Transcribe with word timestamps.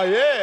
Oh 0.00 0.04
yeah. 0.04 0.37